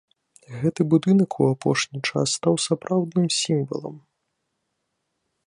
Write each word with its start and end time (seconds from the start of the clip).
Гэты 0.61 0.81
будынак 0.93 1.31
у 1.41 1.49
апошні 1.53 1.99
час 2.09 2.27
стаў 2.39 2.55
сапраўдным 2.67 3.27
сімвалам. 3.43 4.03